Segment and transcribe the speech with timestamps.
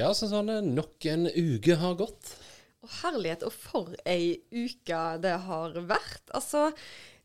[0.00, 2.34] Ja, så sånn eh, nok en uke har gått.
[2.80, 6.24] Og herlighet, og for ei uke det har vært.
[6.36, 6.70] Altså,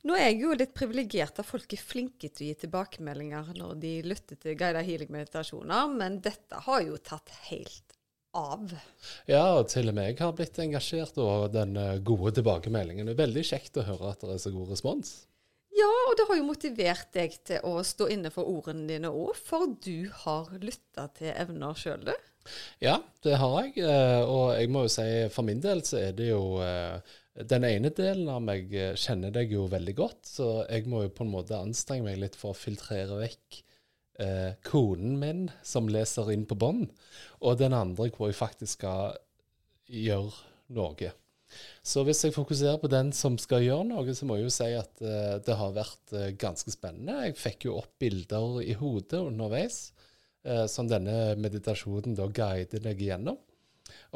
[0.06, 3.78] nå er jeg jo litt privilegert at folk er flinke til å gi tilbakemeldinger når
[3.82, 7.96] de lytter til guida healing-meditasjoner, men dette har jo tatt helt
[8.36, 8.74] av.
[9.32, 13.08] Ja, og til og med jeg har blitt engasjert over den eh, gode tilbakemeldingen.
[13.08, 15.16] Det er veldig kjekt å høre at det er så god respons.
[15.76, 19.34] Ja, og det har jo motivert deg til å stå inne for ordene dine òg,
[19.36, 22.14] for du har lytta til evner sjøl, du.
[22.80, 23.80] Ja, det har jeg.
[23.82, 27.00] eh, Og jeg må jo si for min del så er det jo eh,
[27.50, 31.10] Den ene delen av meg eh, kjenner deg jo veldig godt, så jeg må jo
[31.18, 33.58] på en måte anstrenge meg litt for å filtrere vekk
[34.22, 36.94] eh, konen min som leser inn på bånd,
[37.42, 39.18] og den andre hvor jeg faktisk skal
[39.90, 40.32] gjøre
[40.78, 41.12] noe.
[41.86, 44.70] Så hvis jeg fokuserer på den som skal gjøre noe, så må jeg jo si
[44.78, 47.28] at uh, det har vært uh, ganske spennende.
[47.28, 49.80] Jeg fikk jo opp bilder i hodet underveis,
[50.48, 53.40] uh, som denne meditasjonen da guider deg gjennom.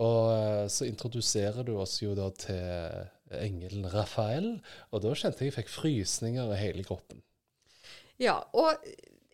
[0.02, 4.48] Og så introduserer du oss jo da til engelen Rafael,
[4.90, 7.22] og da kjente jeg jeg fikk frysninger i hele kroppen.
[8.20, 8.80] Ja, og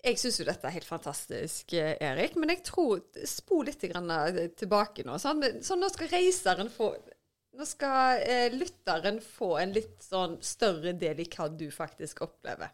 [0.06, 2.36] jeg syns jo dette er helt fantastisk, Erik.
[2.38, 5.17] Men jeg tror Spol litt tilbake nå.
[5.22, 6.92] Sånn, sånn nå skal reiseren få
[7.56, 12.73] Nå skal eh, lytteren få en litt sånn større del i hva du faktisk opplever.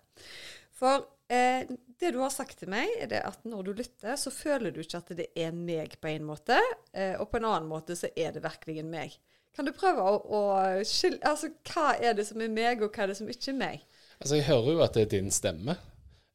[0.73, 1.69] For eh,
[2.01, 4.81] det du har sagt til meg, er det at når du lytter, så føler du
[4.81, 6.57] ikke at det er meg på en måte,
[6.97, 9.19] eh, og på en annen måte så er det virkelig meg.
[9.53, 10.41] Kan du prøve å, å
[10.87, 13.59] skille Altså, hva er det som er meg, og hva er det som ikke er
[13.59, 13.87] meg?
[14.17, 15.77] Altså, jeg hører jo at det er din stemme,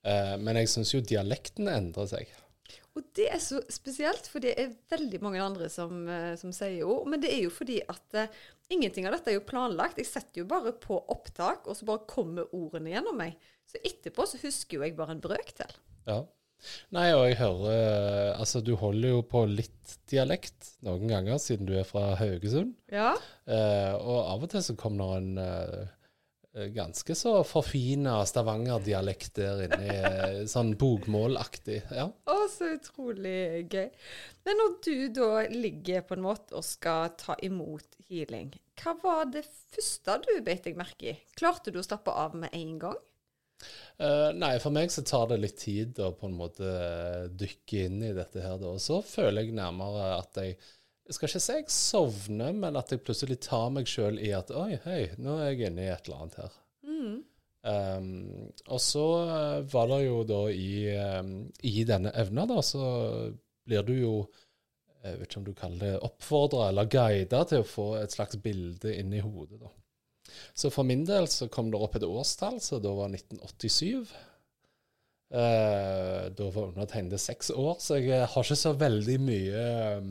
[0.06, 2.30] eh, men jeg syns jo dialekten endrer seg.
[2.96, 6.78] Og det er så spesielt, for det er veldig mange andre som, eh, som sier
[6.80, 7.02] jo.
[7.08, 8.38] Men det er jo fordi at uh,
[8.72, 10.00] ingenting av dette er jo planlagt.
[10.00, 13.36] Jeg setter jo bare på opptak, og så bare kommer ordene gjennom meg.
[13.68, 15.76] Så etterpå så husker jo jeg bare en brøkdel.
[16.08, 16.22] Ja.
[16.96, 21.68] Nei, og jeg hører eh, Altså, du holder jo på litt dialekt noen ganger, siden
[21.68, 22.72] du er fra Haugesund.
[22.88, 23.12] Ja.
[23.44, 25.92] Eh, og av og til så kommer det en
[26.56, 31.82] ganske så forfina Stavanger-dialekt der inne, eh, sånn bokmålaktig.
[31.92, 32.06] Ja.
[32.08, 33.90] Å, så utrolig gøy.
[34.46, 39.28] Men når du da ligger på en måte og skal ta imot healing, hva var
[39.32, 41.18] det første du beit deg merke i?
[41.36, 43.04] Klarte du å slappe av med en gang?
[43.96, 47.86] Uh, nei, for meg så tar det litt tid å på en måte eh, dykke
[47.86, 48.74] inn i dette her, da.
[48.76, 50.58] Og så føler jeg nærmere at jeg
[51.06, 54.50] jeg skal ikke si jeg sovner, men at jeg plutselig tar meg sjøl i at
[54.50, 56.56] oi, hei, nå er jeg inne i et eller annet her.
[57.66, 60.72] Um, og så eh, var det jo da i,
[61.18, 61.30] um,
[61.66, 62.82] i denne evna, da, så
[63.66, 64.12] blir du jo
[65.06, 68.38] Jeg vet ikke om du kaller det oppfordra eller guida til å få et slags
[68.42, 69.68] bilde inn i hodet, da.
[70.50, 74.10] Så for min del så kom det opp et årstall, så da var 1987.
[75.30, 79.62] Eh, da var undertegnede seks år, så jeg har ikke så veldig mye
[80.02, 80.10] um,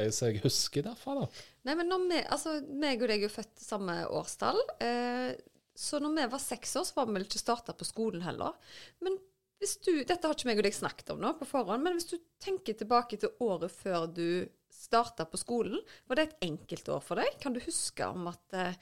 [0.00, 1.46] jeg, så jeg husker derfra, da.
[1.68, 4.60] Nei, men når vi, altså, meg og deg er jo født samme årstall.
[4.82, 5.32] Eh,
[5.80, 8.56] så når vi var seks år, så var vi vel ikke starta på skolen heller.
[9.04, 9.18] Men
[9.60, 12.08] hvis du, Dette har ikke meg og deg snakket om nå på forhånd, men hvis
[12.08, 17.02] du tenker tilbake til året før du starta på skolen, var det et enkelt år
[17.04, 17.36] for deg?
[17.42, 18.78] Kan du huske om at eh,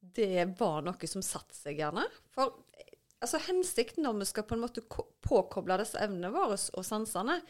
[0.00, 2.06] det var noe som satte seg, gjerne?
[2.34, 2.54] For
[3.20, 4.84] altså, hensikten når vi skal på en måte
[5.24, 7.40] påkoble disse evnene våre og sansene,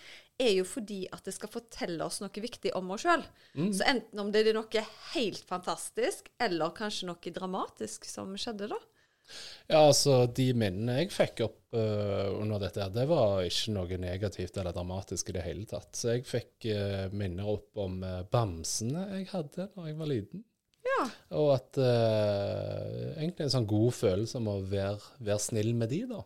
[0.41, 3.25] er jo fordi at det skal fortelle oss noe viktig om oss sjøl.
[3.57, 8.81] Så enten om det er noe helt fantastisk, eller kanskje noe dramatisk som skjedde da.
[9.71, 14.57] Ja, altså, de minnene jeg fikk opp uh, under dette, det var ikke noe negativt
[14.59, 15.93] eller dramatisk i det hele tatt.
[15.95, 20.43] Så jeg fikk uh, minner opp om uh, bamsene jeg hadde da jeg var liten.
[20.87, 21.01] Ja.
[21.37, 26.05] Og at uh, Egentlig en sånn god følelse om å være, være snill med de,
[26.11, 26.23] da.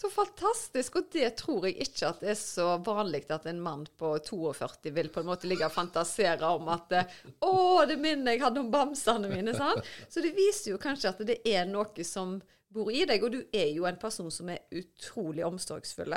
[0.00, 3.82] Så fantastisk, og det tror jeg ikke at det er så vanlig at en mann
[4.00, 7.50] på 42 vil på en måte ligge og fantasere om at eh, 'Å,
[7.84, 9.52] det minnet jeg hadde om bamsene mine'.
[9.58, 9.84] sant?
[10.08, 12.38] Så det viser jo kanskje at det er noe som
[12.72, 16.16] bor i deg, og du er jo en person som er utrolig omsorgsfull.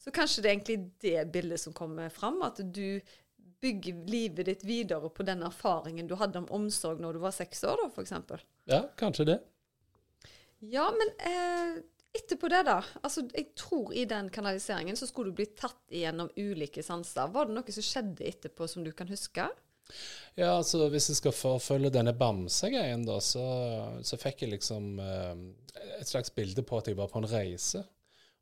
[0.00, 2.98] Så kanskje det er egentlig det bildet som kommer fram, at du
[3.60, 7.64] bygger livet ditt videre på den erfaringen du hadde om omsorg når du var seks
[7.68, 8.44] år, da, f.eks.
[8.70, 9.38] Ja, kanskje det.
[10.60, 11.80] Ja, men eh,
[12.10, 12.80] Etterpå det, da.
[13.06, 17.30] Altså, jeg tror i den kanaliseringen så skulle du bli tatt igjennom ulike sanser.
[17.30, 19.46] Var det noe som skjedde etterpå som du kan huske?
[20.34, 23.44] Ja, altså hvis jeg skal forfølge denne bamsegreien, da, så,
[24.06, 25.46] så, fikk jeg liksom eh,
[26.00, 27.84] et slags bilde på at jeg var på en reise.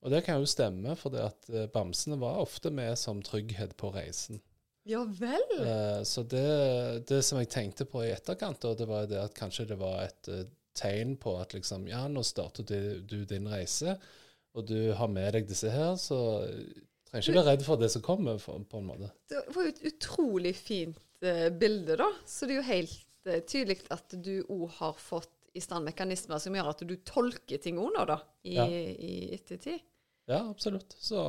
[0.00, 3.76] Og det kan jo stemme, for det at eh, bamsene var ofte med som trygghet
[3.76, 4.41] på reisen.
[4.88, 5.50] Ja vel?
[5.61, 9.35] Uh, så det, det, som jeg tenkte på i etterkant, da, det var det at
[9.37, 10.46] kanskje det var et uh,
[10.79, 13.99] tegn på at liksom, ja, nå starter du, du, din reise,
[14.56, 16.40] og du har med deg disse her, så
[17.11, 19.11] trenger ikke være redd for det som kommer, for, på en måte.
[19.29, 20.96] Det var jo et utrolig fint
[21.26, 22.08] uh, bilde, da.
[22.25, 22.96] Så det er jo helt
[23.44, 27.76] tydelig at du òg har fått i stand mekanismer som gjør at du tolker ting
[27.82, 28.64] òg nå, da, i, ja.
[28.64, 29.84] i ettertid.
[30.29, 30.93] Ja, absolutt.
[31.01, 31.23] Så,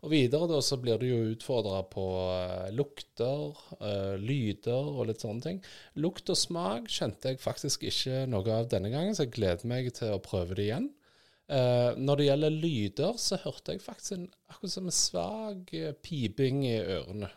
[0.00, 5.20] og videre da så blir du jo utfordra på uh, lukter, uh, lyder og litt
[5.20, 5.58] sånne ting.
[6.00, 9.90] Lukt og smak kjente jeg faktisk ikke noe av denne gangen, så jeg gleder meg
[9.98, 10.88] til å prøve det igjen.
[11.48, 16.64] Uh, når det gjelder lyder, så hørte jeg faktisk en, akkurat som en svak piping
[16.70, 17.30] i ørene.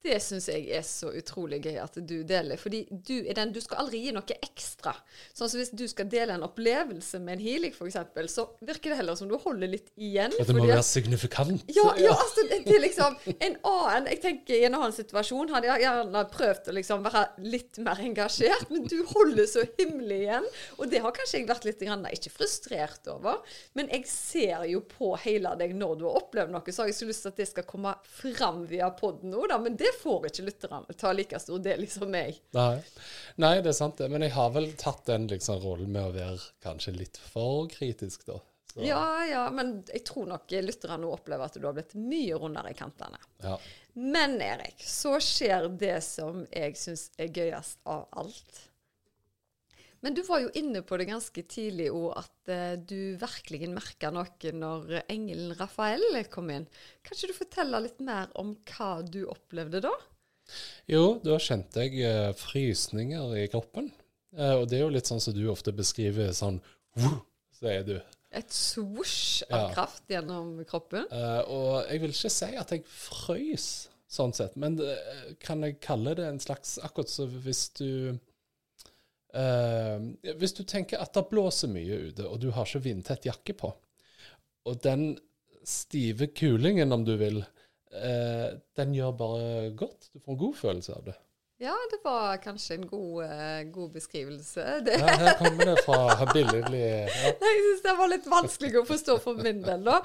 [0.00, 2.56] Det syns jeg er så utrolig gøy at du deler.
[2.60, 4.94] Fordi du er den Du skal aldri gi noe ekstra.
[5.36, 7.98] Sånn som hvis du skal dele en opplevelse med en healing, f.eks.,
[8.32, 10.32] så virker det heller som du holder litt igjen.
[10.40, 11.66] At det må være signifikant.
[11.76, 15.52] Ja, ja altså det, det, er liksom En annen Jeg tenker i en annen situasjon
[15.52, 20.22] hadde jeg gjerne prøvd å liksom være litt mer engasjert, men du holder så himmelig
[20.24, 20.48] igjen.
[20.78, 23.44] Og det har kanskje jeg vært litt grann, ikke frustrert over,
[23.76, 26.98] men jeg ser jo på hele deg når du har opplevd noe, så har jeg
[27.00, 29.60] så lyst til at det skal komme fram via poden nå, da.
[29.62, 32.38] Men det får ikke lytterne ta like stor del som meg.
[32.56, 32.76] Nei.
[33.42, 34.10] Nei, det er sant det.
[34.12, 38.26] Men jeg har vel tatt den liksom rollen med å være kanskje litt for kritisk,
[38.28, 38.38] da.
[38.70, 38.84] Så.
[38.86, 42.76] Ja, ja, men jeg tror nok lytterne opplever at du har blitt mye rundere i
[42.78, 43.18] kantene.
[43.42, 43.56] Ja.
[43.98, 48.60] Men Erik, så skjer det som jeg syns er gøyest av alt.
[50.00, 54.08] Men du var jo inne på det ganske tidlig òg, at uh, du virkelig merka
[54.14, 56.64] noe når engelen Rafael kom inn.
[57.04, 59.92] Kan ikke du fortelle litt mer om hva du opplevde da?
[60.90, 63.90] Jo, da kjente jeg uh, frysninger i kroppen.
[64.32, 66.62] Uh, og det er jo litt sånn som du ofte beskriver sånn
[67.60, 67.96] Så er du.
[68.32, 69.70] Et svosj av ja.
[69.74, 71.04] kraft gjennom kroppen?
[71.50, 73.66] og jeg vil ikke si at jeg frøys,
[74.08, 74.54] sånn sett.
[74.56, 74.78] Men
[75.42, 77.90] kan jeg kalle det en slags Akkurat så hvis du
[79.30, 80.10] Uh,
[80.40, 83.72] hvis du tenker at det blåser mye ute, og du har ikke vindtett jakke på,
[84.66, 85.12] og den
[85.66, 87.42] stive kulingen, om du vil,
[87.94, 88.46] uh,
[88.76, 90.10] den gjør bare godt.
[90.12, 91.18] Du får en god følelse av det.
[91.60, 94.62] Ja, det var kanskje en god, uh, god beskrivelse.
[94.86, 94.94] Det.
[94.96, 97.32] Ja, her kommer det fra billedlig ja.
[97.44, 99.98] Jeg syns det var litt vanskelig å forstå for min del, da.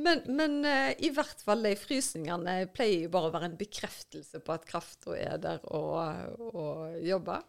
[0.00, 4.40] Men, men uh, i hvert fall de frysningene pleier jo bare å være en bekreftelse
[4.40, 7.44] på at krafta er der og, og jobber.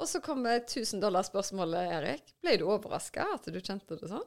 [0.00, 2.34] Og så kommer 1000 dollar-spørsmålet, Erik.
[2.42, 4.26] Ble du overraska at du kjente det sånn?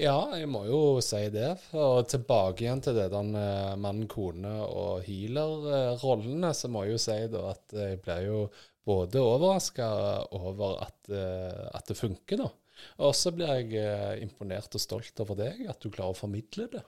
[0.00, 1.50] Ja, jeg må jo si det.
[1.76, 3.34] Og tilbake igjen til det den
[3.82, 8.38] mann, kone og healer-rollene, så må jeg jo si da at jeg ble jo
[8.84, 9.86] både overraska
[10.38, 12.50] over at, eh, at, det funker, da.
[13.06, 16.68] Og så blir jeg eh, imponert og stolt over deg, at du klarer å formidle
[16.72, 16.82] det.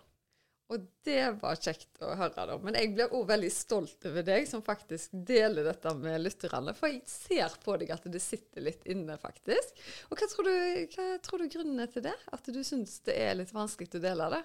[0.72, 2.56] Og det var kjekt å høre, da.
[2.62, 6.72] Men jeg blir òg veldig stolt over deg som faktisk deler dette med lytterne.
[6.78, 9.76] For jeg ser på deg at det sitter litt inne, faktisk.
[10.08, 10.54] Og hva tror du,
[10.94, 12.16] hva tror du grunnen er til det?
[12.32, 14.44] At du syns det er litt vanskelig å dele det?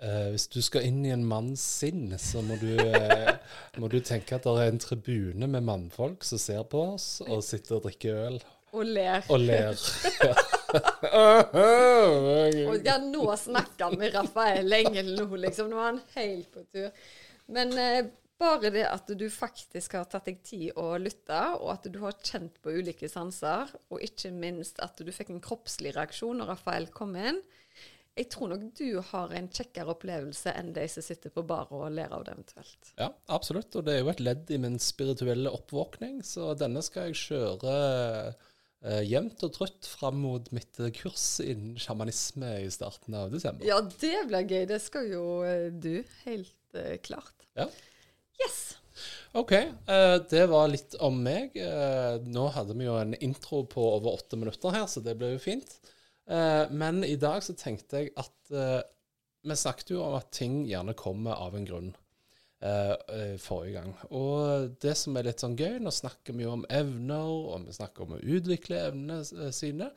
[0.00, 3.34] Uh, hvis du skal inn i en manns sinn, så må du, uh,
[3.82, 7.42] må du tenke at det er en tribune med mannfolk som ser på oss og
[7.44, 8.40] sitter og drikker øl.
[8.70, 9.26] Og ler.
[9.28, 9.74] Og ler.
[10.22, 10.32] Ja.
[12.70, 15.70] og ja, nå snakker han med Rafael Engel nå, liksom.
[15.72, 16.90] Nå er han helt på tur.
[17.50, 18.10] Men eh,
[18.40, 22.16] bare det at du faktisk har tatt deg tid å lytte, og at du har
[22.24, 26.88] kjent på ulike sanser, og ikke minst at du fikk en kroppslig reaksjon når Rafael
[26.94, 27.42] kom inn,
[28.18, 31.86] jeg tror nok du har en kjekkere opplevelse enn de som sitter på bar og
[31.94, 32.90] ler av det eventuelt.
[32.98, 33.76] Ja, absolutt.
[33.78, 37.76] Og det er jo et ledd i min spirituelle oppvåkning, så denne skal jeg kjøre
[38.86, 43.66] uh, jevnt og trutt fram mot mitt kurs innen sjamanisme i starten av desember.
[43.66, 44.66] Ja, det blir gøy.
[44.70, 46.02] Det skal jo uh, du.
[46.26, 47.48] Helt uh, klart.
[47.58, 47.68] Ja.
[48.40, 48.60] Yes.
[49.36, 49.52] OK.
[50.28, 51.54] det var litt om meg.
[52.26, 55.38] nå hadde vi jo en intro på over åtte minutter her, så det ble jo
[55.40, 55.76] fint.
[56.74, 58.52] men i dag så tenkte jeg at
[59.46, 61.92] vi snakket jo om at ting gjerne kommer av en grunn.
[62.60, 63.92] Uh, forrige gang.
[64.12, 67.72] Og det som er litt sånn gøy, nå snakker vi jo om evner, og vi
[67.72, 69.88] snakker om å utvikle evnene uh, sine.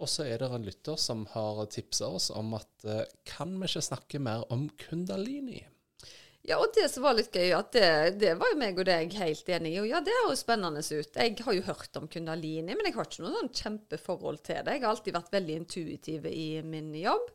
[0.00, 3.68] Og så er det en lytter som har tipsa oss om at uh, kan vi
[3.68, 5.60] ikke snakke mer om kundalini?
[6.46, 7.88] Ja, og det som var litt gøy, at det,
[8.22, 9.80] det var jo meg og deg helt enig i.
[9.82, 11.18] Og ja, det høres spennende ut.
[11.18, 14.76] Jeg har jo hørt om kundalini, men jeg har ikke noe sånn kjempeforhold til det.
[14.78, 17.32] Jeg har alltid vært veldig intuitiv i min jobb.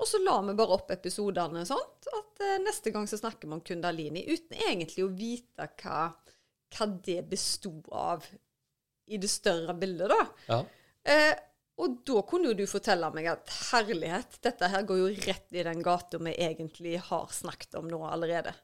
[0.00, 1.84] Og så la vi bare opp episodene sånn
[2.18, 6.08] at eh, neste gang så snakker vi om kundalini, uten egentlig å vite hva,
[6.74, 8.26] hva det besto av
[9.06, 10.22] i det større bildet, da.
[10.50, 10.58] Ja.
[11.06, 11.34] Eh,
[11.76, 15.64] og da kunne jo du fortelle meg at herlighet, dette her går jo rett i
[15.66, 18.54] den gata vi egentlig har snakket om nå allerede.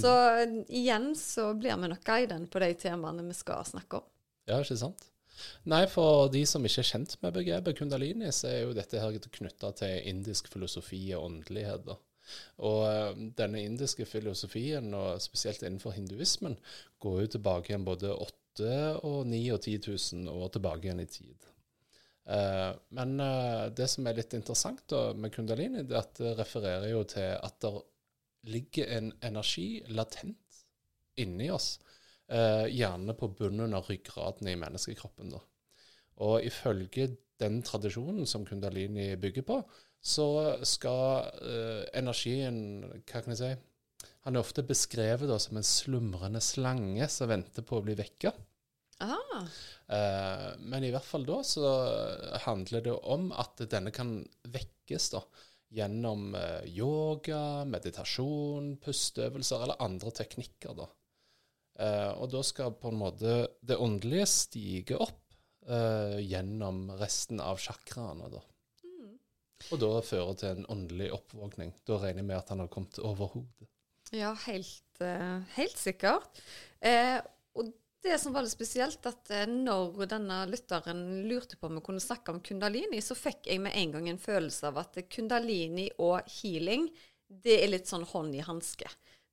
[0.00, 4.10] Så eh, igjen så blir vi nok guiden på de temaene vi skal snakke om.
[4.48, 5.06] Ja, ikke sant?
[5.70, 9.16] Nei, for de som ikke er kjent med begrepet kundalini, så er jo dette her
[9.38, 11.86] knytta til indisk filosofi og åndelighet.
[11.86, 11.96] da.
[12.68, 16.58] Og eh, denne indiske filosofien, og spesielt innenfor hinduismen,
[17.00, 18.74] går jo tilbake igjen både 8
[19.06, 19.78] og 9 og 10
[20.26, 21.52] 000 år tilbake igjen i tid.
[22.28, 26.90] Eh, men eh, det som er litt interessant med kundalini, det er at det refererer
[26.92, 27.72] jo til at det
[28.52, 30.58] ligger en energi latent
[31.18, 31.78] inni oss,
[32.30, 35.32] eh, gjerne på bunnen av ryggraden i menneskekroppen.
[35.32, 35.40] da.
[36.28, 39.62] Og ifølge den tradisjonen som kundalini bygger på,
[40.02, 41.26] så skal
[41.98, 42.58] energien
[43.02, 43.50] Hva kan jeg si?
[44.26, 48.32] Han er ofte beskrevet da, som en slumrende slange som venter på å bli vekka.
[49.04, 49.46] Ah,
[49.88, 51.68] Eh, men i hvert fall da så
[52.44, 54.18] handler det om at denne kan
[54.52, 55.22] vekkes da,
[55.78, 60.76] gjennom eh, yoga, meditasjon, pusteøvelser eller andre teknikker.
[60.76, 60.88] da.
[61.78, 65.24] Eh, og da skal på en måte det åndelige stige opp
[65.68, 68.28] eh, gjennom resten av sjakraene.
[68.34, 68.44] da.
[69.72, 71.72] Og da føre til en åndelig oppvåkning.
[71.88, 73.72] Da regner jeg med at han har kommet over hodet.
[74.14, 75.02] ja, helt,
[75.56, 76.40] helt sikkert.
[76.80, 77.18] Eh,
[77.58, 81.84] og det som var litt spesielt, at eh, når denne lytteren lurte på om vi
[81.88, 85.88] kunne snakke om kundalini, så fikk jeg med en gang en følelse av at kundalini
[85.98, 86.88] og healing,
[87.28, 88.88] det er litt sånn hånd i hanske.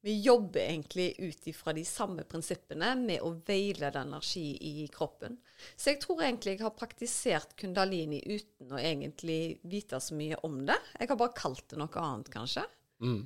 [0.05, 5.39] Vi jobber egentlig ut ifra de samme prinsippene med å veilede energi i kroppen.
[5.74, 10.60] Så jeg tror egentlig jeg har praktisert kundalini uten å egentlig vite så mye om
[10.67, 10.77] det.
[11.00, 12.67] Jeg har bare kalt det noe annet, kanskje.
[13.01, 13.24] Mm.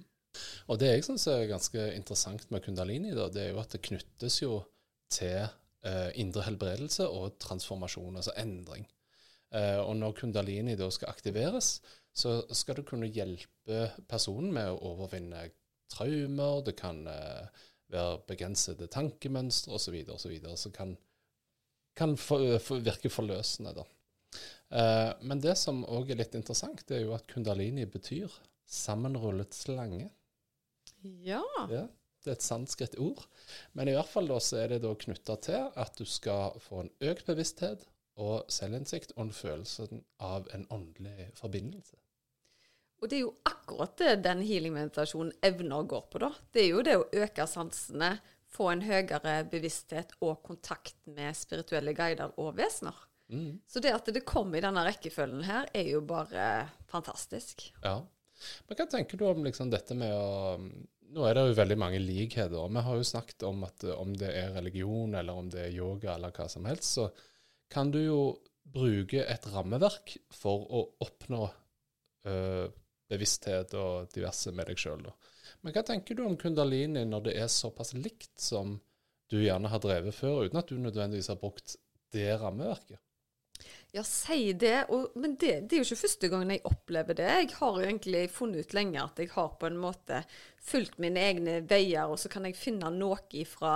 [0.72, 3.84] Og det jeg syns er ganske interessant med kundalini, da, det er jo at det
[3.90, 4.62] knyttes jo
[5.14, 8.88] til eh, indre helbredelse og transformasjon, altså endring.
[9.56, 11.80] Eh, og når kundalini da skal aktiveres,
[12.14, 15.48] så skal det kunne hjelpe personen med å overvinne
[15.90, 20.94] traumer, det kan eh, være begrensede tankemønstre osv., osv., som kan,
[21.98, 23.74] kan for, for virke forløsende.
[23.80, 23.88] da.
[24.70, 28.34] Eh, men det som òg er litt interessant, det er jo at kundalini betyr
[28.70, 30.12] sammenrullet slange.
[31.26, 31.42] Ja.
[31.72, 31.88] Ja,
[32.24, 33.24] det er et sanskrit ord.
[33.78, 36.84] Men i hvert fall da så er det da knytta til at du skal få
[36.84, 37.86] en økt bevissthet
[38.20, 39.88] og selvinnsikt og en følelse
[40.24, 41.96] av en åndelig forbindelse.
[43.00, 46.34] Og det er jo akkurat det den healing-meditasjonen evner går på, da.
[46.52, 48.18] Det er jo det å øke sansene,
[48.50, 52.98] få en høyere bevissthet og kontakt med spirituelle guider og vesener.
[53.30, 53.60] Mm.
[53.70, 57.70] Så det at det kommer i denne rekkefølgen her, er jo bare fantastisk.
[57.84, 58.00] Ja.
[58.68, 60.58] Men hva tenker du om liksom dette med å
[61.10, 62.70] Nå er det jo veldig mange likheter.
[62.70, 65.78] Vi har jo snakket om at eh, om det er religion, eller om det er
[65.78, 67.10] yoga, eller hva som helst, så
[67.74, 68.22] kan du jo
[68.70, 71.48] bruke et rammeverk for å oppnå
[72.30, 72.68] øh,
[73.10, 75.08] bevissthet og diverse med deg sjøl.
[75.66, 78.78] Men hva tenker du om kundalini når det er såpass likt som
[79.30, 81.78] du gjerne har drevet før, uten at du nødvendigvis har brukt
[82.14, 83.02] det rammeverket?
[83.96, 84.86] Ja, si det.
[84.94, 87.30] Og, men det, det er jo ikke første gangen jeg opplever det.
[87.42, 90.22] Jeg har jo egentlig funnet ut lenge at jeg har på en måte
[90.62, 93.76] fulgt mine egne veier, og så kan jeg finne noe fra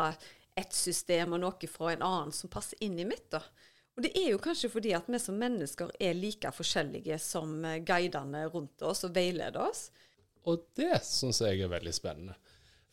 [0.54, 3.30] et system og noe fra en annen som passer inn i mitt.
[3.34, 3.42] da.
[3.98, 8.48] Og det er jo kanskje fordi at vi som mennesker er like forskjellige som guidene
[8.54, 9.88] rundt oss og veileder oss.
[10.50, 12.36] Og det syns jeg er veldig spennende.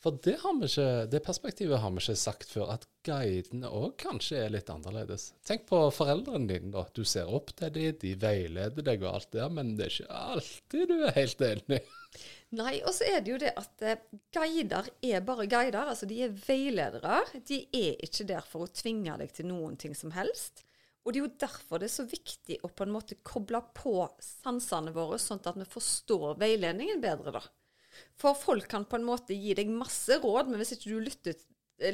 [0.00, 4.54] For det, ikke, det perspektivet har vi ikke sagt før, at guidene òg kanskje er
[4.54, 5.34] litt annerledes.
[5.44, 6.86] Tenk på foreldrene dine, da.
[6.96, 10.22] Du ser opp til dem, de veileder deg og alt det, men det er ikke
[10.32, 11.82] alltid du er helt enig.
[12.56, 14.00] Nei, og så er det jo det at eh,
[14.34, 15.92] guider er bare guider.
[15.92, 17.20] Altså, de er veiledere.
[17.46, 20.64] De er ikke der for å tvinge deg til noen ting som helst.
[21.04, 23.94] Og det er jo derfor det er så viktig å på en måte koble på
[24.24, 27.44] sansene våre, sånn at vi forstår veiledningen bedre, da.
[28.20, 31.38] For folk kan på en måte gi deg masse råd, men hvis ikke du lytter,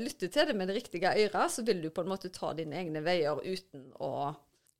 [0.03, 2.79] lytter til det med det riktige øret, så vil du på en måte ta dine
[2.81, 4.33] egne veier uten å,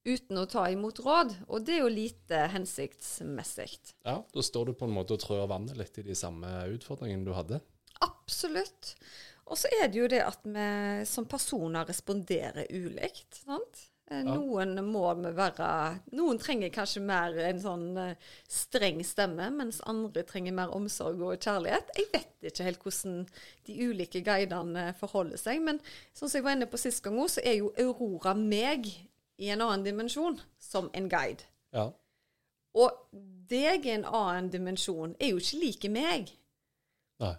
[0.07, 1.37] uten å ta imot råd.
[1.47, 3.71] Og det er jo lite hensiktsmessig.
[4.07, 7.27] Ja, da står du på en måte og trør vannet litt i de samme utfordringene
[7.27, 7.63] du hadde.
[8.05, 8.97] Absolutt.
[9.47, 10.71] Og så er det jo det at vi
[11.07, 13.45] som personer responderer ulikt.
[13.45, 13.87] sant?
[14.07, 15.69] Eh, Noen må vi være
[16.15, 21.41] Noen trenger kanskje mer en sånn eh, streng stemme, mens andre trenger mer omsorg og
[21.43, 21.91] kjærlighet.
[21.99, 23.17] Jeg vet ikke helt hvordan
[23.67, 25.83] de ulike guidene forholder seg, men
[26.15, 28.87] som jeg var inne på sist gang òg, så er jo Aurora meg
[29.43, 31.49] i en annen dimensjon som en guide.
[31.75, 31.91] Ja.
[32.77, 33.03] Og
[33.51, 36.31] deg i en annen dimensjon er jo ikke like meg.
[37.23, 37.35] Nei.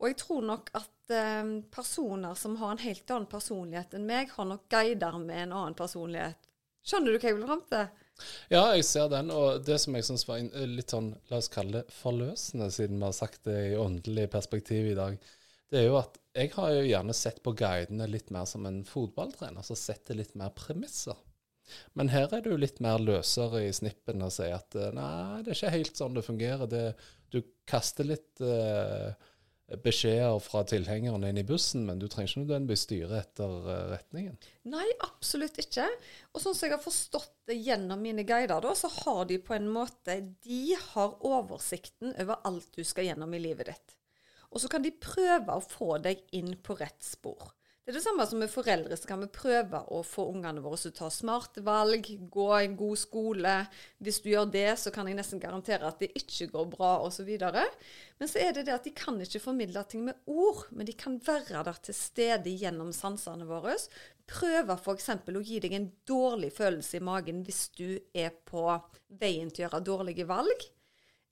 [0.00, 4.32] Og jeg tror nok at eh, personer som har en helt annen personlighet enn meg,
[4.36, 6.48] har nok guider med en annen personlighet.
[6.80, 8.06] Skjønner du hva jeg vil fram til?
[8.52, 11.80] Ja, jeg ser den, og det som jeg syns var litt sånn, la oss kalle
[11.80, 15.16] det forløsende, siden vi har sagt det i åndelig perspektiv i dag,
[15.70, 18.82] det er jo at jeg har jo gjerne sett på guidene litt mer som en
[18.86, 21.16] fotballtrener, som setter litt mer premisser.
[21.94, 25.52] Men her er du litt mer løsere i snippen og sier at eh, nei, det
[25.52, 26.70] er ikke helt sånn det fungerer.
[26.70, 26.84] Det,
[27.30, 27.38] du
[27.70, 29.12] kaster litt eh,
[29.78, 34.38] beskjeder fra tilhengeren inn i bussen, men du trenger ikke nødvendigvis styre etter eh, retningen.
[34.72, 35.86] Nei, absolutt ikke.
[36.34, 39.54] Og sånn som jeg har forstått det gjennom mine guider, da, så har de på
[39.56, 43.96] en måte De har oversikten over alt du skal gjennom i livet ditt.
[44.50, 47.52] Og så kan de prøve å få deg inn på rett spor.
[47.90, 50.76] Det er det samme som med foreldre, så kan vi prøve å få ungene våre
[50.78, 53.54] til å ta smarte valg, gå i en god skole.
[53.98, 57.26] Hvis du gjør det, så kan jeg nesten garantere at det ikke går bra, osv.
[57.34, 60.94] Men så er det det at de kan ikke formidle ting med ord, men de
[60.94, 63.74] kan være der til stede gjennom sansene våre.
[64.30, 65.10] Prøve f.eks.
[65.10, 68.68] å gi deg en dårlig følelse i magen hvis du er på
[69.18, 70.70] veien til å gjøre dårlige valg.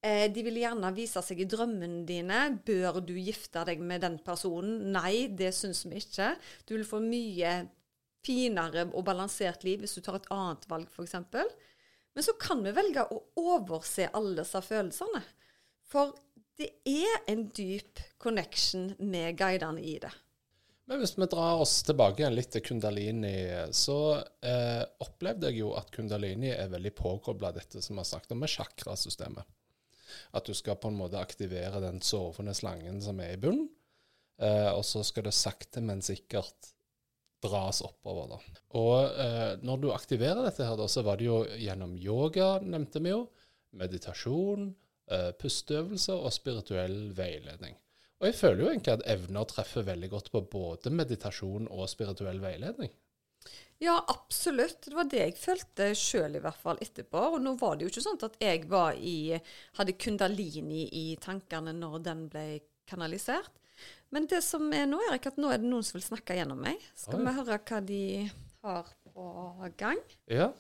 [0.05, 2.43] Eh, de vil gjerne vise seg i drømmene dine.
[2.67, 4.93] Bør du gifte deg med den personen?
[4.95, 6.35] Nei, det syns vi ikke.
[6.69, 7.57] Du vil få mye
[8.25, 11.19] finere og balansert liv hvis du tar et annet valg, f.eks.
[12.15, 15.23] Men så kan vi velge å overse alle disse følelsene.
[15.89, 16.15] For
[16.59, 20.11] det er en dyp connection med guidene i det.
[20.89, 23.35] Men hvis vi drar oss tilbake igjen litt til kundalini,
[23.77, 28.33] så eh, opplevde jeg jo at kundalini er veldig påkobla dette som vi har snakket
[28.33, 29.58] om med chakrasystemet.
[30.37, 33.69] At du skal på en måte aktivere den sovende slangen som er i bunnen,
[34.43, 36.73] eh, og så skal det sakte, men sikkert
[37.43, 38.35] dras oppover.
[38.35, 38.63] da.
[38.79, 43.03] Og eh, når du aktiverer dette, her da, så var det jo gjennom yoga, nevnte
[43.05, 43.27] vi jo,
[43.79, 44.73] meditasjon,
[45.13, 47.77] eh, pusteøvelser og spirituell veiledning.
[48.19, 52.41] Og jeg føler jo egentlig at evner treffer veldig godt på både meditasjon og spirituell
[52.43, 52.91] veiledning.
[53.79, 54.81] Ja, absolutt.
[54.89, 57.21] Det var det jeg følte sjøl i hvert fall etterpå.
[57.37, 59.39] Og nå var det jo ikke sånn at jeg var i,
[59.79, 62.47] hadde kundalini i tankene når den ble
[62.91, 63.55] kanalisert.
[64.11, 66.59] Men det som er nå, Erik, at nå er det noen som vil snakke gjennom
[66.65, 66.81] meg.
[66.99, 67.27] Skal Oi.
[67.29, 68.03] vi høre hva de
[68.65, 70.01] har på gang?
[70.33, 70.51] Ja.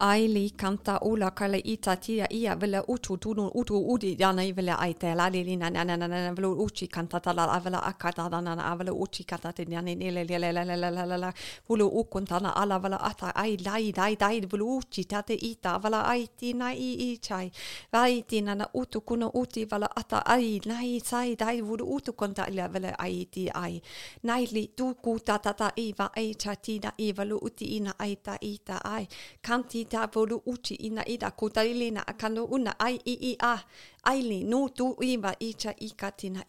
[0.00, 1.32] Aili kanta ula
[1.64, 5.70] ita tia ia vela utu tunu utu udi dana i vela aite la li na
[5.70, 9.64] na na na vela uchi kanta tala avela akata dana na avela uchi kanta te
[9.64, 11.32] dana ni le le le le le le le le le.
[11.68, 16.06] Vulu ukunta na ala vela ata ai lai dai dai vulu uchi tate ita vela
[16.06, 17.50] aiti na i i chai.
[17.90, 22.12] Vai ti na na utu kuna uti vela ata ai nai sai dai vulu utu
[22.12, 23.82] konta ila vela aiti ai.
[24.22, 27.76] Nai li tu ku ta ta ta i va ai chati na i velu uti
[27.76, 29.08] ina aita ita ai.
[29.42, 33.54] Kanti ta volu uchi ina ida kutalina akano una ai i i a
[34.02, 36.42] aili no tu iba icha ika tina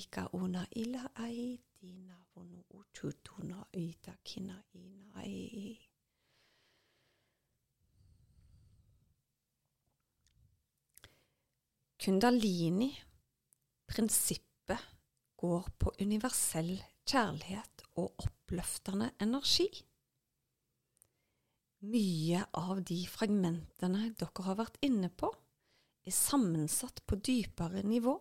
[0.00, 5.78] ika una ila ai tina vonu uchu tuna ita kina ina ai
[12.02, 12.90] Kundalini,
[13.86, 14.78] prinsippet,
[15.36, 16.72] går på universell
[17.06, 19.68] kjærlighet og oppløftende energi.
[21.82, 25.32] Mye av de fragmentene dere har vært inne på,
[26.06, 28.14] er sammensatt på dypere nivå.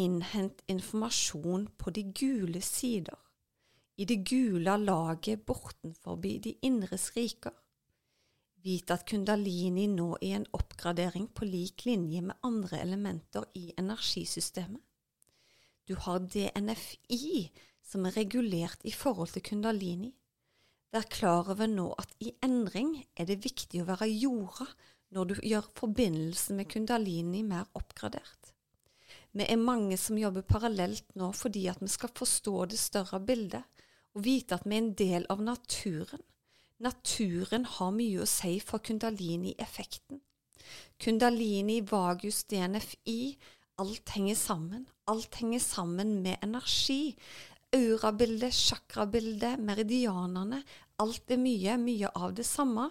[0.00, 3.20] Innhent informasjon på de gule sider,
[4.00, 7.52] i det gule laget bortenforbi de indres riker.
[8.64, 14.80] Vit at kundalini nå er en oppgradering på lik linje med andre elementer i energisystemet.
[15.84, 17.50] Du har DNFI,
[17.84, 20.16] som er regulert i forhold til kundalini.
[20.94, 24.68] Vær klar over nå at i endring er det viktig å være jorda
[25.16, 28.52] når du gjør forbindelsen med kundalini mer oppgradert.
[29.36, 33.64] Vi er mange som jobber parallelt nå fordi at vi skal forstå det større bildet,
[34.16, 36.22] og vite at vi er en del av naturen.
[36.80, 40.22] Naturen har mye å si for kundalini-effekten.
[41.00, 43.36] Kundalini, vagus, DNFI,
[43.80, 44.86] alt henger sammen.
[45.08, 47.16] Alt henger sammen med energi.
[47.76, 50.62] Aurabildet, chakrabildet, meridianene.
[51.02, 52.88] Alt er mye, mye av det samme.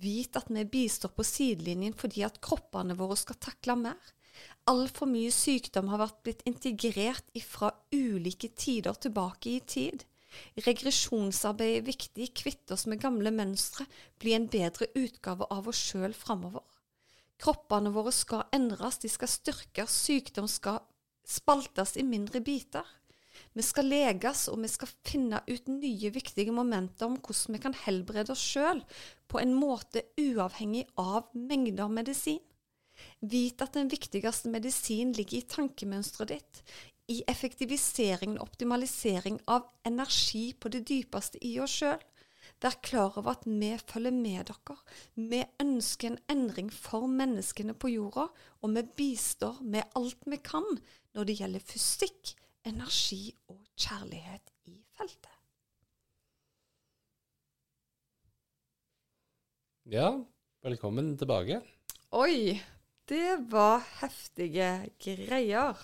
[0.00, 4.14] Vit at vi bistår på sidelinjen fordi at kroppene våre skal takle mer.
[4.70, 10.06] Altfor mye sykdom har vært blitt integrert fra ulike tider tilbake i tid.
[10.64, 12.30] Regresjonsarbeid er viktig.
[12.40, 13.86] Kvitte oss med gamle mønstre.
[14.18, 16.64] Bli en bedre utgave av oss sjøl framover.
[17.44, 20.80] Kroppene våre skal endres, de skal styrkes, sykdom skal
[21.28, 22.86] spaltes i mindre biter.
[23.54, 27.76] Vi skal leges, og vi skal finne ut nye viktige momenter om hvordan vi kan
[27.84, 28.82] helbrede oss sjøl
[29.30, 32.42] på en måte uavhengig av mengder medisin.
[33.20, 36.64] Vit at den viktigste medisin ligger i tankemønsteret ditt,
[37.10, 42.00] i effektivisering og optimalisering av energi på det dypeste i oss sjøl.
[42.62, 44.76] Vær klar over at vi følger med dere.
[45.16, 48.28] Vi ønsker en endring for menneskene på jorda,
[48.62, 50.64] og vi bistår med alt vi kan
[51.14, 52.34] når det gjelder fysikk,
[52.68, 55.32] energi og kjærlighet i feltet.
[59.92, 60.08] Ja,
[60.64, 61.60] velkommen tilbake.
[62.16, 62.56] Oi,
[63.08, 64.70] det var heftige
[65.02, 65.76] greier.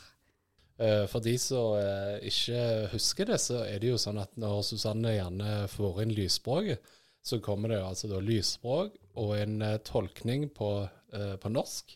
[0.81, 2.63] Eh, For de som eh, ikke
[2.95, 6.81] husker det, så er det jo sånn at når Susanne gjerne får inn lysspråket,
[7.21, 10.71] så kommer det jo altså da lysspråk og en eh, tolkning på,
[11.11, 11.93] på norsk.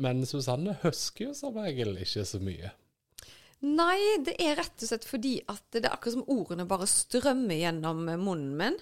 [0.00, 2.72] Men Susanne husker jo som regel ikke så mye.
[3.64, 7.62] Nei, det er rett og slett fordi at det er akkurat som ordene bare strømmer
[7.62, 8.80] gjennom munnen min.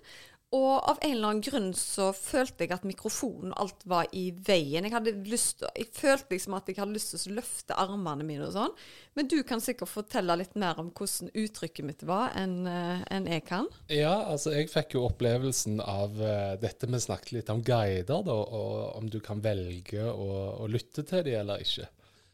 [0.53, 4.27] Og av en eller annen grunn så følte jeg at mikrofonen og alt var i
[4.45, 4.85] veien.
[4.85, 8.53] Jeg, lyst, jeg følte liksom at jeg hadde lyst til å løfte armene mine og
[8.53, 8.75] sånn.
[9.17, 13.47] Men du kan sikkert fortelle litt mer om hvordan uttrykket mitt var enn en jeg
[13.49, 13.71] kan.
[13.89, 18.37] Ja, altså jeg fikk jo opplevelsen av uh, dette vi snakket litt om guider, da,
[18.37, 20.29] og om du kan velge å,
[20.61, 21.89] å lytte til dem eller ikke.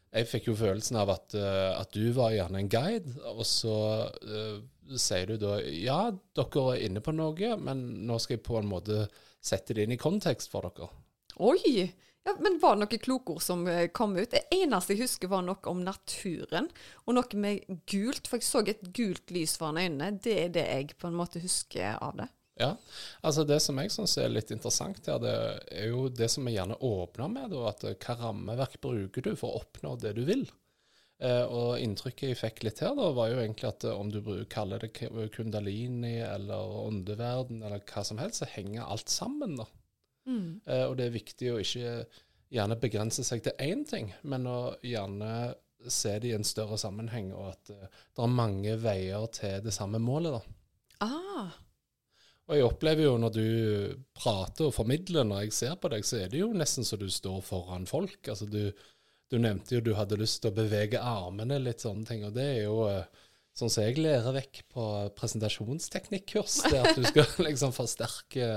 [0.09, 3.75] Jeg fikk jo følelsen av at, eh, at du var gjerne en guide, og så
[4.09, 4.57] uh,
[4.97, 5.99] sier du da ja,
[6.37, 9.03] dere er inne på noe, men nå skal jeg på en måte
[9.37, 10.89] sette det inn i kontekst for dere.
[11.45, 11.85] Oi!
[12.25, 14.33] Ja, men var det noen klokord som eh, kom ut?
[14.33, 16.67] Det eneste jeg husker var noe om naturen,
[17.05, 18.27] og noe med gult.
[18.27, 20.11] For jeg så et gult lys foran øynene.
[20.21, 22.27] Det er det jeg på en måte husker av det.
[22.59, 22.73] Ja,
[23.23, 25.35] altså Det som jeg syns er litt interessant her, det
[25.71, 29.31] er jo det som vi gjerne åpner med, da, at eh, hva rammeverk bruker du
[29.39, 30.43] for å oppnå det du vil?
[31.23, 34.19] Eh, og inntrykket jeg fikk litt her, da, var jo egentlig at eh, om du
[34.19, 34.91] bruker kaller det
[35.35, 39.55] kundalini eller åndeverden eller hva som helst, så henger alt sammen.
[39.59, 39.67] da.
[40.67, 41.95] Eh, og det er viktig å ikke
[42.53, 45.55] gjerne begrense seg til én ting, men å gjerne
[45.87, 49.73] se det i en større sammenheng, og at eh, det er mange veier til det
[49.75, 50.39] samme målet.
[50.39, 51.07] da.
[51.07, 51.59] Ah,
[52.49, 53.43] Og jeg opplever jo når du
[54.17, 57.05] prater og formidler, når jeg ser på deg, så er det jo nesten så du
[57.13, 58.17] står foran folk.
[58.25, 58.71] Altså du,
[59.29, 62.25] du nevnte jo du hadde lyst til å bevege armene, litt sånne ting.
[62.25, 63.27] Og det er jo eh,
[63.59, 64.87] sånn som jeg lærer vekk på
[65.19, 66.57] presentasjonsteknikkurs.
[66.71, 68.49] Det at du skal liksom forsterke,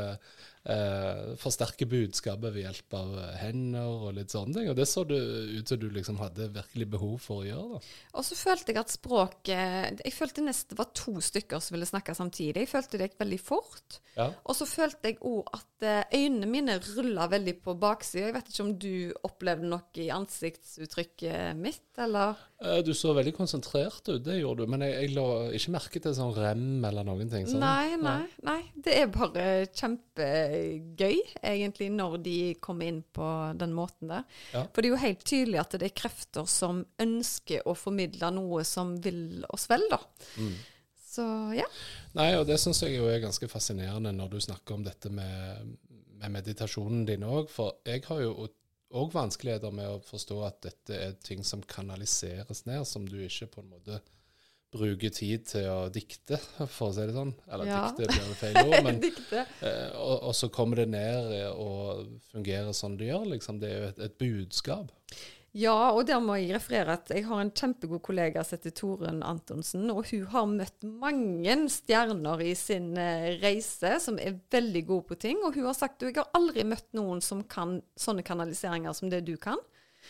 [0.69, 4.71] eh, forsterke budskapet ved hjelp av hender og litt sånne ting.
[4.71, 5.19] Og det så det
[5.59, 7.79] ut som du liksom hadde virkelig behov for å gjøre.
[7.79, 7.93] da.
[8.21, 11.89] Og så følte jeg at språket Jeg følte nesten det var to stykker som ville
[11.89, 12.63] snakke samtidig.
[12.67, 13.99] Jeg følte det gikk veldig fort.
[14.17, 14.29] Ja.
[14.45, 18.29] Og så følte jeg òg at eh, øynene mine rulla veldig på baksida.
[18.29, 18.93] Jeg vet ikke om du
[19.27, 22.37] opplevde noe i ansiktsuttrykket mitt, eller?
[22.63, 24.71] Eh, Du så veldig konsentrert ut, det gjorde du.
[24.71, 27.47] Men jeg, jeg la ikke merke til sånn rem eller noen ting.
[27.49, 27.61] sånn.
[27.63, 28.61] Nei, nei, nei.
[28.85, 29.47] Det er bare
[30.53, 34.25] kjempegøy, egentlig, når de kommer inn på den måten der.
[34.53, 34.65] Ja.
[34.73, 38.65] For det er jo helt tydelig at det er krefter som ønsker å formidle noe
[38.65, 40.01] som vil oss vel, da.
[40.37, 40.55] Mm.
[41.13, 41.69] Så ja.
[42.17, 45.77] Nei, og det syns jeg jo er ganske fascinerende når du snakker om dette med,
[46.21, 47.51] med meditasjonen din òg.
[47.53, 48.49] For jeg har jo
[48.93, 53.51] òg vanskeligheter med å forstå at dette er ting som kanaliseres ned, som du ikke
[53.53, 54.01] på en måte
[54.73, 57.35] bruker tid til å dikte, for å si det sånn.
[57.53, 57.83] Eller Ja.
[57.91, 59.03] dikte blir det feil ord, men
[59.69, 63.61] eh, og, og så kommer det ned eh, og fungerer sånn det gjør, liksom.
[63.61, 64.91] Det er jo et, et budskap.
[65.53, 69.19] Ja, og der må jeg referere at jeg har en kjempegod kollega som heter Torunn
[69.21, 75.11] Antonsen, og hun har møtt mange stjerner i sin eh, reise som er veldig gode
[75.11, 78.25] på ting, og hun har sagt at hun har aldri møtt noen som kan sånne
[78.25, 79.61] kanaliseringer som det du kan.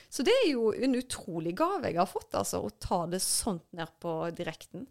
[0.08, 3.66] Så det er jo en utrolig gave jeg har fått, altså, å ta det sånt
[3.76, 4.86] ned på direkten.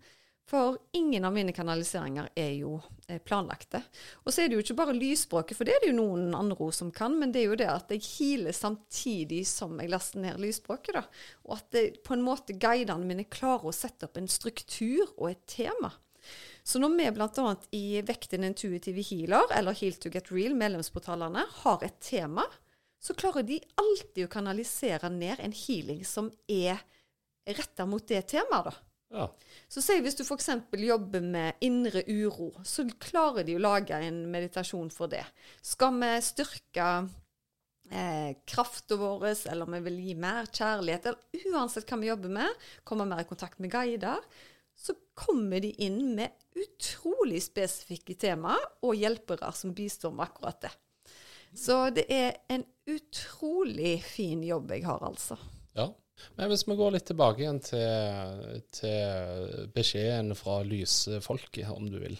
[0.52, 2.74] For ingen av mine kanaliseringer er jo
[3.08, 3.80] eh, planlagte.
[4.26, 6.58] Og så er det jo ikke bare lysspråket, for det er det jo noen andre
[6.66, 10.20] ord som kan, men det er jo det at jeg healer samtidig som jeg laster
[10.20, 11.06] ned lysspråket, da.
[11.48, 15.30] Og at det, på en måte guidene mine klarer å sette opp en struktur og
[15.30, 15.94] et tema.
[16.68, 17.54] Så når vi bl.a.
[17.78, 22.46] i Vekten intuitive healer, eller Heal to get real, medlemsportalene, har et tema,
[23.02, 26.80] så klarer de alltid å kanalisere ned en healing som er
[27.50, 28.76] retta mot det temaet, da.
[29.12, 29.26] Ja.
[29.68, 30.50] Så si hvis du f.eks.
[30.80, 35.24] jobber med indre uro, så klarer de å lage en meditasjon for det.
[35.66, 36.88] Skal vi styrke
[37.92, 42.38] eh, krafta vår, eller om vi vil gi mer kjærlighet, eller uansett hva vi jobber
[42.40, 44.24] med, komme mer i kontakt med guider,
[44.78, 50.72] så kommer de inn med utrolig spesifikke temaer og hjelpere som bistår med akkurat det.
[51.58, 55.38] Så det er en utrolig fin jobb jeg har, altså.
[55.78, 55.90] Ja.
[56.38, 62.18] Men hvis vi går litt tilbake igjen til, til beskjeden fra lysfolket, om du vil.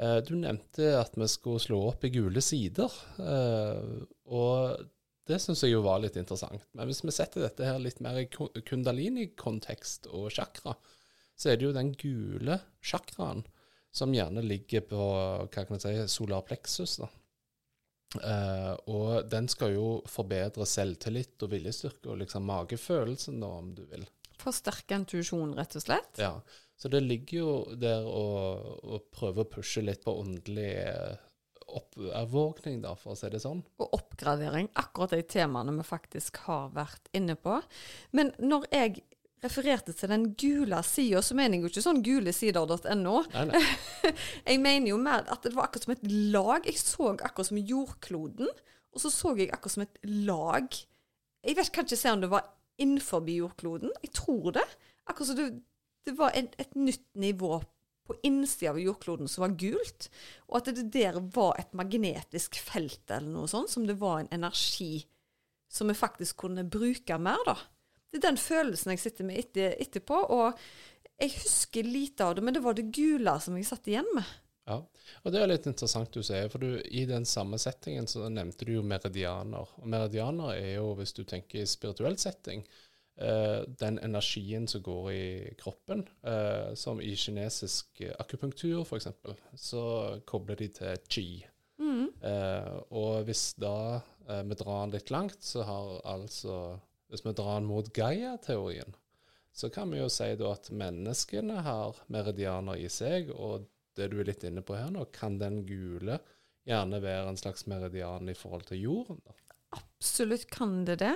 [0.00, 2.92] Eh, du nevnte at vi skulle slå opp i gule sider.
[3.22, 4.84] Eh, og
[5.28, 6.66] det syns jeg jo var litt interessant.
[6.76, 10.76] Men hvis vi setter dette her litt mer i kundalini-kontekst og chakra,
[11.34, 13.42] så er det jo den gule chakraen
[13.94, 16.98] som gjerne ligger på hva kan jeg si, solar plexus.
[17.02, 17.08] da.
[18.20, 23.84] Uh, og den skal jo forbedre selvtillit og viljestyrke og liksom magefølelsen, da, om du
[23.90, 24.06] vil.
[24.40, 26.20] Forsterke intuisjon, rett og slett?
[26.20, 26.36] Ja.
[26.76, 30.74] Så det ligger jo der å, prøve å pushe litt på åndelig
[31.74, 33.62] oppvåkning, da, for å si det sånn.
[33.80, 34.68] Og oppgradering.
[34.78, 37.60] Akkurat de temaene vi faktisk har vært inne på.
[38.14, 39.04] Men når jeg
[39.44, 43.18] refererte til den gule sida, så mener jeg jo ikke sånn gulesider.no.
[44.48, 46.66] jeg mener jo mer at det var akkurat som et lag.
[46.68, 48.50] Jeg så akkurat som jordkloden,
[48.94, 50.80] og så så jeg akkurat som et lag.
[51.44, 52.48] Jeg vet, kan ikke se om det var
[52.80, 53.92] innenfor jordkloden.
[54.02, 54.66] Jeg tror det.
[55.06, 55.50] Akkurat som det,
[56.08, 57.60] det var et, et nytt nivå
[58.04, 60.10] på innsida av jordkloden som var gult,
[60.50, 64.32] og at det der var et magnetisk felt eller noe sånt, som det var en
[64.34, 65.06] energi
[65.72, 67.56] som vi faktisk kunne bruke mer, da.
[68.14, 70.20] Det er den følelsen jeg sitter med etter, etterpå.
[70.36, 70.60] Og
[71.18, 74.28] jeg husker lite av det, men det var det gule som jeg satt igjen med.
[74.70, 78.30] Ja, og det er litt interessant du sier, for du, i den samme settingen så
[78.32, 79.74] nevnte du jo meridianer.
[79.82, 82.62] Og meridianer er jo, hvis du tenker i spirituell setting,
[83.18, 85.26] eh, den energien som går i
[85.60, 86.06] kroppen.
[86.22, 89.10] Eh, som i kinesisk akupunktur, f.eks.,
[89.58, 89.84] så
[90.30, 91.28] kobler de til chi.
[91.82, 92.08] Mm.
[92.22, 96.78] Eh, og hvis da eh, vi drar den litt langt, så har altså
[97.10, 98.96] hvis vi drar den mot Gaia-teorien,
[99.54, 104.30] så kan vi jo si at menneskene har meridianer i seg, og det du er
[104.32, 106.18] litt inne på her nå, kan den gule
[106.66, 109.20] gjerne være en slags meridian i forhold til jorden?
[109.22, 109.36] da?
[109.74, 111.14] Absolutt kan det det.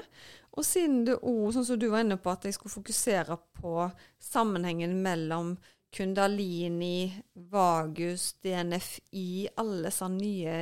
[0.59, 3.75] Og siden det òg, sånn som du var inne på, at jeg skulle fokusere på
[4.23, 5.57] sammenhengen mellom
[5.95, 7.11] kundalini,
[7.51, 10.57] vagus, DNFI, alle sånne nye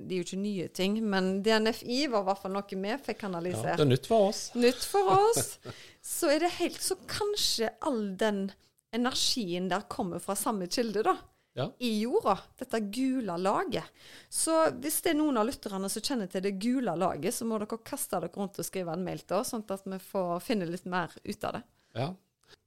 [0.00, 3.26] det er jo ikke nye ting, men DNFI var i hvert fall noe vi fikk
[3.28, 3.74] analysert.
[3.74, 4.40] Ja, det er nytt for oss.
[4.56, 5.58] Nytt for oss.
[6.14, 8.46] Så er det helt Så kanskje all den
[8.92, 11.16] energien der kommer fra samme kilde, da.
[11.54, 11.68] Ja.
[11.84, 12.38] I jorda.
[12.56, 13.84] Dette gule laget.
[14.32, 17.60] Så hvis det er noen av lytterne som kjenner til det gule laget, så må
[17.60, 20.68] dere kaste dere rundt og skrive en mail til oss, sånn at vi får finne
[20.68, 21.62] litt mer ut av det.
[22.00, 22.08] Ja,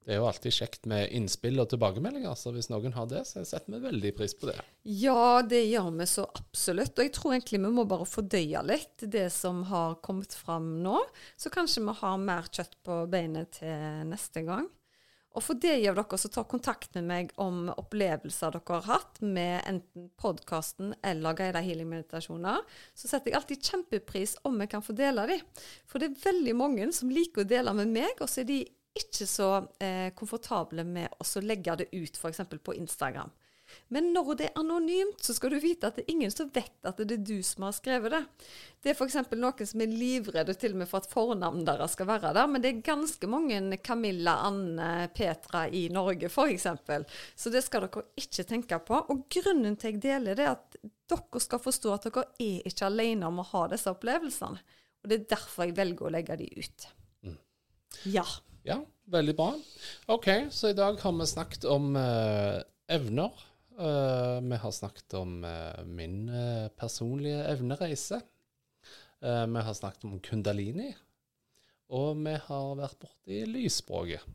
[0.05, 3.41] det er jo alltid kjekt med innspill og tilbakemeldinger, så hvis noen har det, så
[3.41, 4.59] setter vi veldig pris på det.
[4.85, 6.93] Ja, det gjør vi så absolutt.
[6.93, 10.99] Og jeg tror egentlig vi må bare fordøye litt det som har kommet fram nå.
[11.41, 14.69] Så kanskje vi har mer kjøtt på beinet til neste gang.
[15.35, 19.19] Og for de av dere som tar kontakt med meg om opplevelser dere har hatt
[19.19, 22.61] med enten podkasten eller guida healing-meditasjoner,
[22.95, 25.41] så setter jeg alltid kjempepris om vi kan få dele de.
[25.89, 28.63] For det er veldig mange som liker å dele med meg, og så er de
[28.95, 29.49] ikke så
[29.83, 32.45] eh, komfortable med å legge det ut f.eks.
[32.63, 33.33] på Instagram.
[33.93, 36.87] Men når det er anonymt, så skal du vite at det er ingen som vet
[36.87, 38.21] at det er du som har skrevet det.
[38.81, 39.17] Det er f.eks.
[39.33, 42.63] noen som er livredde til og med for at fornavnet deres skal være der, men
[42.63, 46.67] det er ganske mange Camilla, Anne, Petra i Norge f.eks.
[47.35, 49.01] Så det skal dere ikke tenke på.
[49.11, 50.79] Og grunnen til jeg deler det, er at
[51.09, 54.61] dere skal forstå at dere er ikke alene om å ha disse opplevelsene.
[55.03, 56.87] Og det er derfor jeg velger å legge de ut.
[57.25, 57.39] Mm.
[58.09, 58.25] Ja.
[58.65, 58.79] Ja,
[59.13, 59.51] veldig bra.
[60.09, 62.57] OK, så i dag har vi snakket om uh,
[62.89, 63.33] evner.
[63.77, 66.31] Uh, vi har snakket om uh, min
[66.77, 68.21] personlige evnereise.
[69.21, 70.95] vi har snakket om kundalini.
[71.89, 74.25] Og vi har vært borti lysspråket.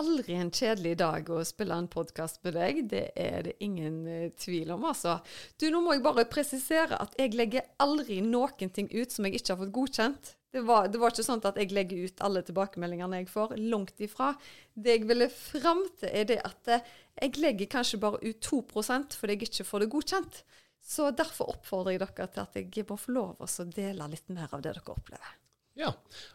[0.00, 2.82] Aldri en kjedelig dag å spille en podkast med deg.
[2.88, 5.18] Det er det ingen tvil om, altså.
[5.60, 9.40] Du, nå må jeg bare presisere at jeg legger aldri noen ting ut som jeg
[9.40, 10.37] ikke har fått godkjent.
[10.52, 13.56] Det var, det var, ikke sånn at jeg legger ut alle tilbakemeldingene jeg får.
[13.68, 14.30] Langt ifra.
[14.72, 19.18] Det jeg ville fram til, er det at eh, jeg legger kanskje bare ut 2%
[19.18, 20.40] fordi jeg ikke får det godkjent.
[20.88, 24.48] Så derfor oppfordrer jeg dere til at jeg må få lov å dele litt mer
[24.48, 25.36] av det dere opplever.
[25.78, 25.92] Ja,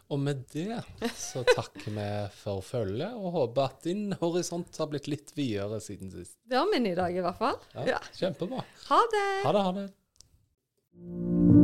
[0.08, 0.78] og med det
[1.20, 2.06] så takker vi
[2.38, 6.38] for følget, og håper at din horisont har blitt litt videre siden sist.
[6.48, 7.60] Det har min i dag, i hvert fall.
[7.74, 8.00] Ja, ja.
[8.16, 8.64] Kjempebra.
[8.88, 9.28] Ha det.
[9.44, 11.63] Ha det, ha det.